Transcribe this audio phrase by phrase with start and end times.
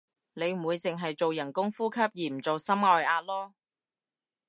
[0.33, 3.51] 你唔會淨係做人工呼吸而唔做心外壓囉